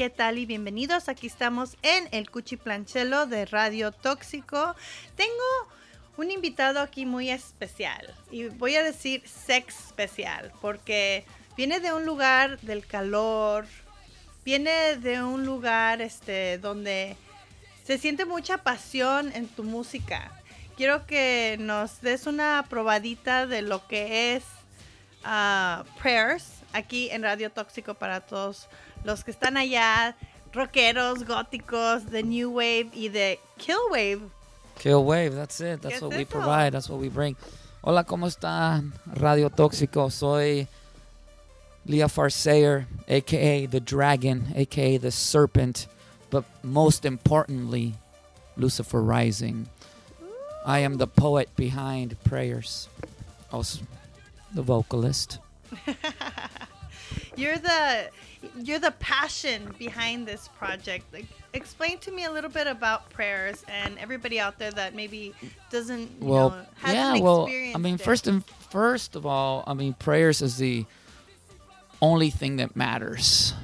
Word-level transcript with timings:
¿qué 0.00 0.08
tal 0.08 0.38
y 0.38 0.46
bienvenidos? 0.46 1.10
Aquí 1.10 1.26
estamos 1.26 1.76
en 1.82 2.08
el 2.12 2.30
Cuchiplanchelo 2.30 3.26
de 3.26 3.44
Radio 3.44 3.92
Tóxico. 3.92 4.74
Tengo 5.14 5.34
un 6.16 6.30
invitado 6.30 6.80
aquí 6.80 7.04
muy 7.04 7.28
especial 7.28 8.14
y 8.30 8.44
voy 8.44 8.76
a 8.76 8.82
decir 8.82 9.22
sex 9.28 9.88
especial 9.88 10.52
porque 10.62 11.26
viene 11.54 11.80
de 11.80 11.92
un 11.92 12.06
lugar 12.06 12.58
del 12.60 12.86
calor, 12.86 13.66
viene 14.42 14.96
de 14.96 15.22
un 15.22 15.44
lugar 15.44 16.00
este 16.00 16.56
donde 16.56 17.14
se 17.84 17.98
siente 17.98 18.24
mucha 18.24 18.56
pasión 18.56 19.30
en 19.34 19.48
tu 19.48 19.64
música. 19.64 20.32
Quiero 20.78 21.04
que 21.04 21.58
nos 21.60 22.00
des 22.00 22.26
una 22.26 22.64
probadita 22.70 23.46
de 23.46 23.60
lo 23.60 23.86
que 23.86 24.34
es 24.34 24.44
uh, 25.24 25.84
Prayers 25.98 26.60
aquí 26.72 27.10
en 27.10 27.22
Radio 27.22 27.50
Toxiko 27.50 27.94
para 27.94 28.20
todos 28.20 28.66
los 29.04 29.24
que 29.24 29.30
están 29.30 29.56
allá, 29.56 30.14
rockeros, 30.52 31.24
góticos, 31.24 32.04
the 32.10 32.22
New 32.22 32.50
Wave 32.50 32.90
y 32.94 33.08
the 33.08 33.38
Kill 33.58 33.90
Wave. 33.90 34.22
Kill 34.78 35.04
Wave, 35.04 35.34
that's 35.34 35.60
it. 35.60 35.82
That's 35.82 36.00
what 36.00 36.14
we 36.16 36.24
provide. 36.24 36.72
That's 36.72 36.88
what 36.88 36.98
we 37.00 37.08
bring. 37.08 37.36
Hola, 37.82 38.04
¿cómo 38.04 38.26
están? 38.26 38.92
Radio 39.06 39.48
Toxiko. 39.48 40.10
Soy 40.10 40.66
Leafar 41.86 42.30
Seyer, 42.30 42.86
aka 43.08 43.66
the 43.66 43.80
Dragon, 43.80 44.52
aka 44.54 44.96
the 44.98 45.10
Serpent, 45.10 45.86
but 46.30 46.44
most 46.62 47.04
importantly, 47.04 47.94
Lucifer 48.56 49.02
Rising. 49.02 49.68
I 50.64 50.80
am 50.80 50.98
the 50.98 51.06
poet 51.06 51.48
behind 51.56 52.22
prayers. 52.22 52.88
Also, 53.50 53.80
the 54.54 54.62
vocalist. 54.62 55.38
you're 57.36 57.58
the 57.58 58.10
you're 58.56 58.78
the 58.78 58.92
passion 58.92 59.74
behind 59.78 60.26
this 60.26 60.48
project. 60.48 61.12
Like, 61.12 61.26
explain 61.52 61.98
to 61.98 62.10
me 62.10 62.24
a 62.24 62.32
little 62.32 62.50
bit 62.50 62.66
about 62.66 63.10
prayers 63.10 63.64
and 63.68 63.98
everybody 63.98 64.40
out 64.40 64.58
there 64.58 64.70
that 64.72 64.94
maybe 64.94 65.34
doesn't 65.70 66.20
well, 66.20 66.50
know, 66.50 66.92
yeah, 66.92 67.18
well, 67.18 67.46
I 67.48 67.78
mean, 67.78 67.94
it. 67.94 68.00
first 68.00 68.26
and 68.26 68.44
first 68.70 69.16
of 69.16 69.26
all, 69.26 69.64
I 69.66 69.74
mean, 69.74 69.94
prayers 69.94 70.42
is 70.42 70.56
the 70.56 70.86
only 72.00 72.30
thing 72.30 72.56
that 72.56 72.76
matters. 72.76 73.54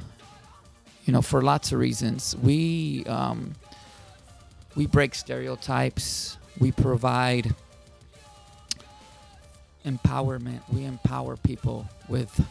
You 1.05 1.13
know, 1.13 1.23
for 1.23 1.41
lots 1.41 1.71
of 1.73 1.79
reasons, 1.79 2.37
we 2.37 3.05
um, 3.07 3.55
we 4.75 4.87
break 4.87 5.15
stereotypes. 5.15 6.37
We 6.59 6.73
provide 6.73 7.55
empowerment. 9.87 10.61
We 10.73 10.85
empower 10.85 11.37
people 11.37 11.89
with 12.09 12.45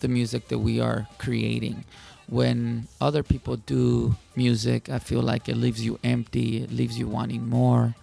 the 0.00 0.08
music 0.08 0.48
that 0.48 0.58
we 0.58 0.80
are 0.80 1.06
creating. 1.18 1.84
When 2.28 2.88
other 3.00 3.22
people 3.22 3.56
do 3.56 4.16
music, 4.36 4.88
I 4.88 4.98
feel 4.98 5.22
like 5.22 5.48
it 5.48 5.56
leaves 5.56 5.84
you 5.84 5.98
empty, 6.02 6.62
it 6.62 6.72
leaves 6.72 6.98
you 6.98 7.06
wanting 7.06 7.48
more. 7.48 7.94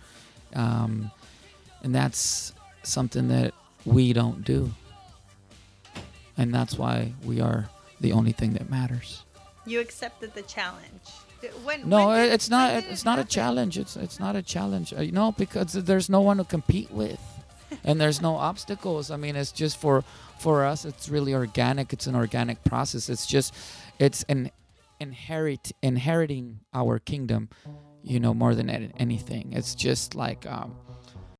Um, 0.55 1.11
and 1.83 1.94
that's 1.94 2.53
something 2.83 3.27
that 3.30 3.53
we 3.86 4.13
don't 4.13 4.44
do. 4.44 4.71
And 6.38 6.53
that's 6.53 6.77
why 6.77 7.14
we 7.23 7.41
are 7.41 7.69
the 7.99 8.14
only 8.14 8.31
thing 8.31 8.53
that 8.53 8.69
matters. 8.69 9.23
You 9.65 9.80
accepted 9.82 10.33
the 10.33 10.42
challenge. 10.43 11.02
When, 11.64 11.87
no, 11.87 12.09
when 12.09 12.32
it's 12.32 12.49
not. 12.49 12.83
It's 12.83 13.05
not 13.05 13.20
a 13.20 13.23
challenge. 13.23 13.77
It's 13.77 13.95
it's 13.95 14.20
not 14.20 14.36
a 14.36 14.42
challenge. 14.42 14.93
Uh, 14.93 15.02
you 15.02 15.11
know, 15.11 15.32
because 15.32 15.73
there's 15.73 16.09
no 16.09 16.20
one 16.21 16.37
to 16.37 16.43
compete 16.43 16.92
with, 16.92 17.20
and 17.89 18.00
there's 18.00 18.22
no 18.22 18.36
obstacles. 18.36 19.10
I 19.10 19.17
mean, 19.17 19.36
it's 19.36 19.52
just 19.52 19.77
for 19.77 20.04
for 20.39 20.64
us 20.64 20.86
it's 20.86 21.10
really 21.10 21.33
organic. 21.33 21.92
It's 21.92 22.08
an 22.08 22.16
organic 22.16 22.64
process. 22.64 23.10
It's 23.10 23.26
just 23.26 23.54
it's 23.98 24.23
an 24.30 24.52
inherit 25.00 25.72
inheriting 25.82 26.60
our 26.73 27.00
kingdom 27.00 27.50
you 28.04 28.20
know 28.20 28.33
more 28.33 28.55
than 28.55 28.70
anything. 28.70 29.54
It's 29.54 29.76
just 29.76 30.16
like 30.16 30.45
um, 30.45 30.76